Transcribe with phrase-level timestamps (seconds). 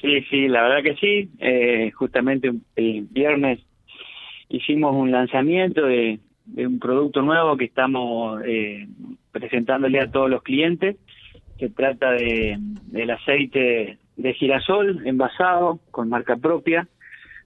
[0.00, 1.30] Sí, sí, la verdad que sí.
[1.38, 3.60] Eh, justamente el viernes
[4.48, 6.20] hicimos un lanzamiento de,
[6.56, 8.86] un producto nuevo que estamos eh,
[9.32, 10.96] presentándole a todos los clientes.
[11.58, 12.56] Se trata de
[12.86, 16.86] del aceite de girasol envasado con marca propia.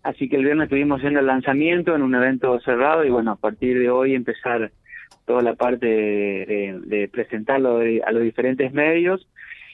[0.02, 3.36] Así que el viernes estuvimos haciendo el lanzamiento en un evento cerrado y bueno, a
[3.36, 4.72] partir de hoy empezar
[5.26, 9.26] toda la parte de, presentarlo a los diferentes medios.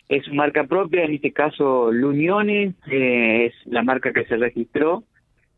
[0.08, 5.04] Es marca propia, en este caso L'Unione, eh, es la marca que se registró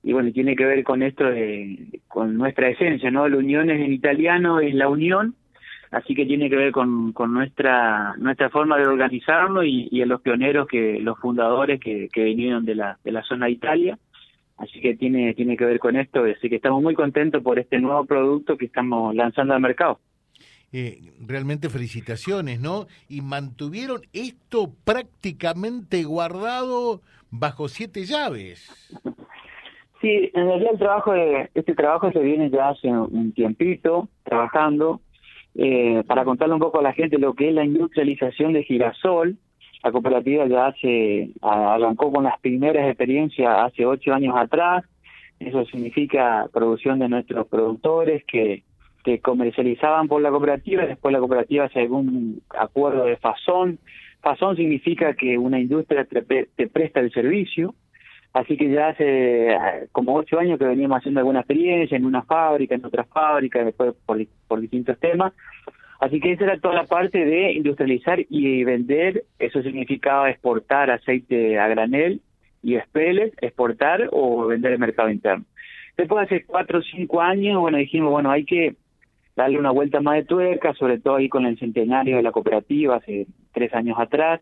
[0.03, 3.29] y bueno, tiene que ver con esto, de, con nuestra esencia, ¿no?
[3.29, 5.35] L'Unione en italiano es la unión,
[5.91, 10.21] así que tiene que ver con, con nuestra nuestra forma de organizarlo y, y los
[10.23, 13.99] pioneros, que los fundadores que, que vinieron de la, de la zona de Italia.
[14.57, 17.79] Así que tiene, tiene que ver con esto, así que estamos muy contentos por este
[17.79, 20.01] nuevo producto que estamos lanzando al mercado.
[20.73, 22.87] Eh, realmente felicitaciones, ¿no?
[23.09, 28.71] Y mantuvieron esto prácticamente guardado bajo siete llaves.
[30.01, 35.01] Sí, en realidad el trabajo de, este trabajo se viene ya hace un tiempito trabajando
[35.55, 39.37] eh, para contarle un poco a la gente lo que es la industrialización de girasol.
[39.83, 44.85] La cooperativa ya hace arrancó con las primeras experiencias hace ocho años atrás.
[45.39, 48.63] Eso significa producción de nuestros productores que
[49.05, 53.79] que comercializaban por la cooperativa, después la cooperativa hace algún acuerdo de fasón.
[54.21, 57.75] Fasón significa que una industria te, presta el servicio,
[58.35, 59.57] así que ya hace
[59.93, 63.95] como ocho años que veníamos haciendo alguna experiencia en una fábrica, en otra fábrica, después
[64.05, 65.33] por, por distintos temas.
[66.01, 71.59] Así que esa era toda la parte de industrializar y vender, eso significaba exportar aceite
[71.59, 72.23] a granel
[72.63, 75.45] y espeles, exportar o vender el mercado interno.
[75.97, 78.77] Después hace cuatro o cinco años, bueno, dijimos, bueno, hay que
[79.41, 82.97] darle una vuelta más de tuerca, sobre todo ahí con el centenario de la cooperativa
[82.97, 84.41] hace tres años atrás.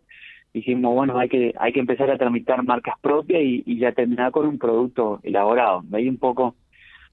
[0.53, 4.47] Dijimos, bueno, hay que hay que empezar a tramitar marcas propias y, ya terminar con
[4.47, 5.83] un producto elaborado.
[5.85, 6.57] De ahí un poco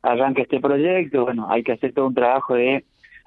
[0.01, 2.85] arranca este proyecto, bueno, hay que hacer todo un trabajo de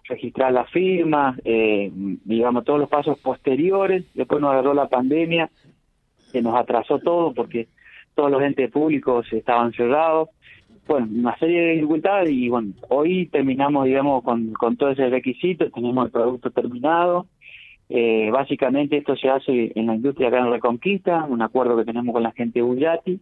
[0.09, 4.04] registrar las firmas, eh, digamos, todos los pasos posteriores.
[4.15, 5.50] Después nos agarró la pandemia,
[6.33, 7.69] que nos atrasó todo porque
[8.15, 10.31] todos los entes públicos estaban cerrados
[10.88, 15.71] bueno, una serie de dificultades y bueno, hoy terminamos, digamos, con, con todo ese requisito,
[15.71, 17.26] tenemos el producto terminado.
[17.91, 22.12] Eh, básicamente esto se hace en la industria acá en Reconquista, un acuerdo que tenemos
[22.12, 23.21] con la gente de Bullati.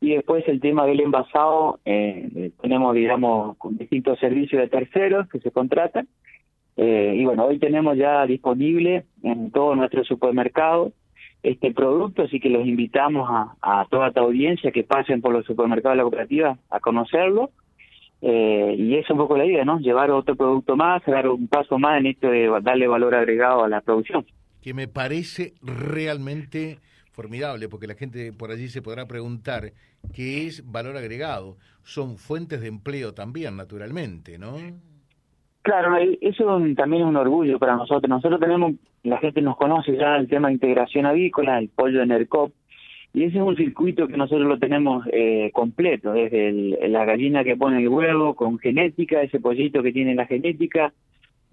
[0.00, 5.38] Y después el tema del envasado, eh, tenemos, digamos, con distintos servicios de terceros que
[5.38, 6.08] se contratan.
[6.76, 10.92] Eh, y bueno, hoy tenemos ya disponible en todo nuestro supermercado
[11.42, 15.44] este producto, así que los invitamos a, a toda esta audiencia que pasen por los
[15.44, 17.50] supermercados de la cooperativa a conocerlo.
[18.24, 19.80] Eh, y es un poco la idea, ¿no?
[19.80, 23.68] Llevar otro producto más, dar un paso más en esto de darle valor agregado a
[23.68, 24.24] la producción.
[24.60, 26.78] Que me parece realmente
[27.10, 29.72] formidable, porque la gente por allí se podrá preguntar
[30.14, 31.56] qué es valor agregado.
[31.82, 34.56] Son fuentes de empleo también, naturalmente, ¿no?
[35.62, 38.08] Claro, eso también es un orgullo para nosotros.
[38.08, 38.72] Nosotros tenemos,
[39.04, 42.52] la gente nos conoce ya el tema de integración avícola, el pollo de NERCOP,
[43.14, 47.56] y ese es un circuito que nosotros lo tenemos eh, completo, desde la gallina que
[47.56, 50.92] pone el huevo con genética, ese pollito que tiene la genética,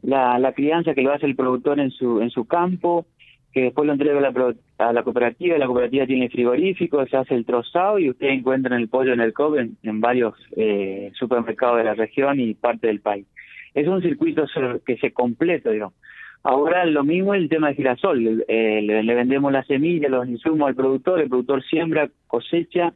[0.02, 3.06] la, la crianza que lo hace el productor en su en su campo,
[3.52, 7.36] que después lo entrega a la, a la cooperativa, la cooperativa tiene frigorífico, se hace
[7.36, 11.84] el trozado y ustedes encuentran el pollo en el en, en varios eh, supermercados de
[11.84, 13.28] la región y parte del país
[13.74, 14.46] es un circuito
[14.86, 15.96] que se completa, digamos.
[16.44, 20.76] Ahora lo mismo el tema de girasol, eh, le, vendemos la semilla, los insumos al
[20.76, 22.94] productor, el productor siembra, cosecha,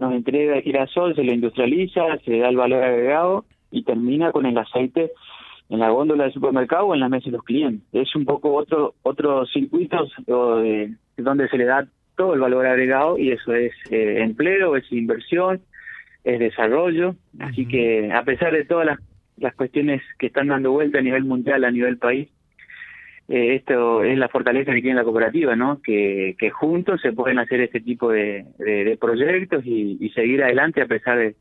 [0.00, 4.46] nos entrega el girasol, se lo industrializa, se da el valor agregado y termina con
[4.46, 5.12] el aceite
[5.68, 7.86] en la góndola del supermercado o en la mesa de los clientes.
[7.92, 11.86] Es un poco otro otro circuito donde se le da
[12.16, 15.60] todo el valor agregado y eso es eh, empleo, es inversión,
[16.24, 17.14] es desarrollo.
[17.38, 18.98] Así que a pesar de todas las
[19.42, 22.28] las cuestiones que están dando vuelta a nivel mundial, a nivel país,
[23.28, 25.80] eh, esto es la fortaleza que tiene la cooperativa, ¿no?
[25.82, 30.86] Que, que juntos se pueden hacer este tipo de, de, proyectos y, seguir adelante a
[30.86, 31.36] pesar de,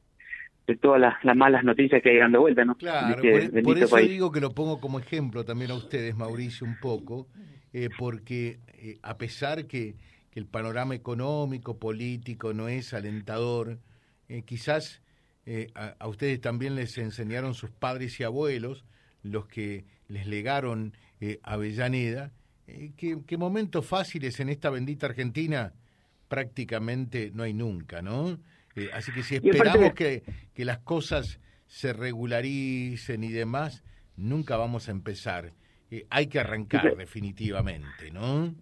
[0.67, 2.75] de todas las, malas noticias que hay dando vuelta, ¿no?
[2.75, 6.77] Claro, este por, eso digo que lo pongo como ejemplo también a ustedes, Mauricio, un
[6.79, 7.27] poco,
[7.73, 9.95] eh, porque eh, a pesar que,
[10.31, 13.79] que el panorama económico, político no es alentador,
[14.45, 15.01] quizás
[15.45, 18.85] eh, a, ustedes también les enseñaron sus padres y abuelos,
[19.23, 22.31] los que les legaron eh, Avellaneda.
[22.67, 25.73] Eh, ¿qué, momentos fáciles en esta bendita Argentina
[26.27, 28.39] prácticamente no hay nunca, ¿no?
[28.93, 30.23] así que si esperamos que,
[30.53, 33.83] que las cosas se regularicen y demás,
[34.15, 35.51] nunca vamos a empezar.
[36.09, 38.55] hay que arrancar definitivamente, ¿no?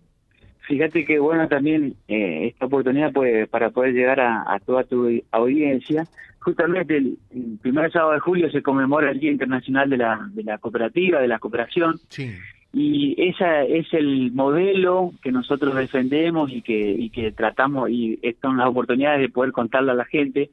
[0.61, 6.06] Fíjate que bueno también eh, esta oportunidad pues, para poder llegar a, toda tu audiencia.
[6.39, 7.17] Justamente el,
[7.61, 11.27] primer sábado de julio se conmemora el Día Internacional de la, de la Cooperativa, de
[11.27, 12.00] la Cooperación.
[12.09, 12.31] Sí.
[12.71, 18.57] Y esa es el modelo que nosotros defendemos y que, y que tratamos, y son
[18.57, 20.51] las oportunidades de poder contarle a la gente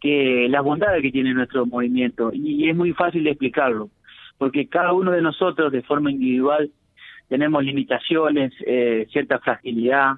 [0.00, 2.30] que las bondades que tiene nuestro movimiento.
[2.32, 3.90] Y es muy fácil de explicarlo,
[4.38, 6.70] porque cada uno de nosotros de forma individual
[7.28, 10.16] tenemos limitaciones, eh, cierta fragilidad,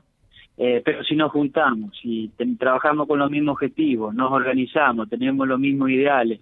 [0.57, 5.59] eh, pero si nos juntamos, si trabajamos con los mismos objetivos, nos organizamos, tenemos los
[5.59, 6.41] mismos ideales,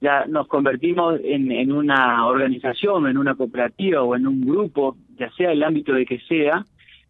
[0.00, 5.50] ya nos convertimos en, una organización, en una cooperativa o en un grupo, ya sea
[5.50, 6.64] el ámbito de que sea,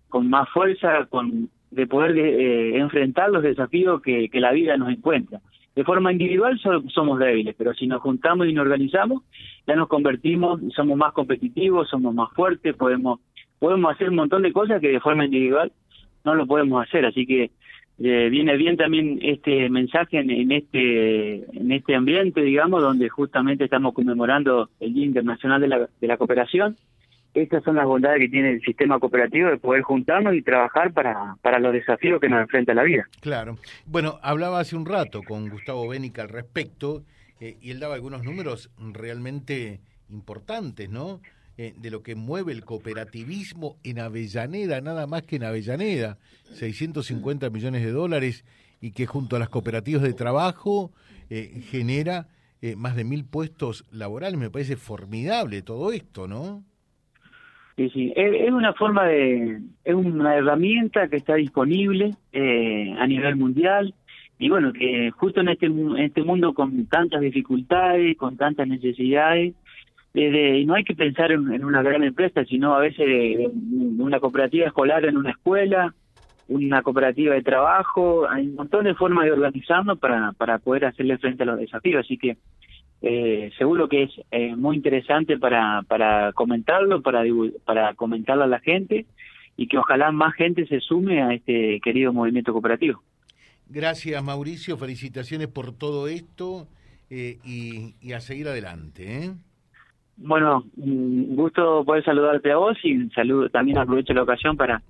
[0.08, 5.40] con más fuerza, con de poder eh, enfrentar los desafíos que la vida nos encuentra.
[5.78, 6.58] De forma individual
[6.92, 9.22] somos débiles, pero si nos juntamos y nos organizamos,
[9.64, 13.20] ya nos convertimos, somos más competitivos, somos más fuertes, podemos
[13.60, 15.70] podemos hacer un montón de cosas que de forma individual
[16.24, 17.06] no lo podemos hacer.
[17.06, 17.52] Así que
[18.00, 23.94] eh, viene bien también este mensaje en, este en este ambiente, digamos, donde justamente estamos
[23.94, 26.76] conmemorando el Día Internacional de la, de la Cooperación
[27.34, 31.36] estas son las bondades que tiene el sistema cooperativo de poder juntarnos y trabajar para,
[31.42, 33.08] para los desafíos que nos enfrenta la vida.
[33.20, 33.56] Claro.
[33.86, 37.04] Bueno, hablaba hace un rato con Gustavo Bénica al respecto
[37.40, 41.20] eh, y él daba algunos números realmente importantes, ¿no?
[41.56, 46.18] Eh, de lo que mueve el cooperativismo en Avellaneda, nada más que en Avellaneda,
[46.52, 48.44] 650 millones de dólares
[48.80, 50.92] y que junto a las cooperativas de trabajo
[51.30, 52.28] eh, genera
[52.76, 54.36] más de mil puestos laborales.
[54.36, 56.64] Me parece formidable todo esto, ¿no?
[57.78, 63.36] Sí, sí, es, una forma de, es una herramienta que está disponible eh, a nivel
[63.36, 63.94] mundial.
[64.36, 69.54] Y bueno, que justo en este, en este mundo con tantas dificultades, con tantas necesidades,
[70.12, 74.66] y no hay que pensar en, una gran empresa, sino a veces de, una cooperativa
[74.66, 75.94] escolar en una escuela,
[76.48, 81.16] una cooperativa de trabajo, hay un montón de formas de organizarnos para, para poder hacerle
[81.18, 82.38] frente a los desafíos, así que
[83.02, 87.22] eh, seguro que es eh, muy interesante para, para comentarlo, para,
[87.64, 89.06] para comentarlo a la gente
[89.56, 93.02] y que ojalá más gente se sume a este querido movimiento cooperativo.
[93.68, 96.68] Gracias Mauricio, felicitaciones por todo esto
[97.10, 99.24] eh, y, a seguir adelante.
[99.24, 99.30] ¿eh?
[100.16, 104.82] Bueno, un gusto poder saludarte a vos y saludo, también aprovecho la ocasión para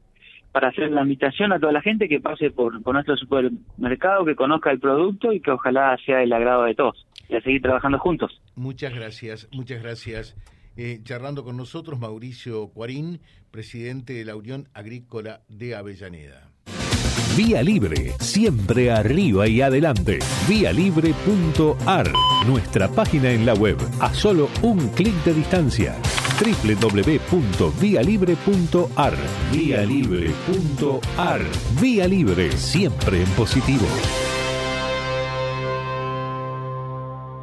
[0.59, 4.35] para hacer la invitación a toda la gente que pase por, por nuestro supermercado, que
[4.35, 8.01] conozca el producto y que ojalá sea el agrado de todos y a seguir trabajando
[8.01, 8.43] juntos.
[8.57, 10.37] Muchas gracias, muchas gracias.
[10.77, 13.21] Eh, charlando con nosotros Mauricio Cuarín,
[13.53, 16.51] presidente de la Unión Agrícola de Avellaneda.
[17.37, 20.19] Vía Libre, siempre arriba y adelante.
[20.49, 22.11] Vialibre.ar,
[22.49, 25.95] nuestra página en la web, a solo un clic de distancia
[26.39, 29.15] www.vialibre.ar.
[29.53, 31.41] Vía Libre.ar.
[31.81, 33.89] Vía Libre, siempre en positivo.